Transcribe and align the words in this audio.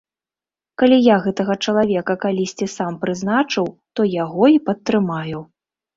Калі 0.81 0.97
я 1.07 1.17
гэтага 1.25 1.57
чалавека 1.67 2.13
калісьці 2.23 2.67
сам 2.77 2.97
прызначыў, 3.03 3.65
то 3.99 4.07
яго 4.23 4.45
і 4.55 4.63
падтрымаю. 4.71 5.39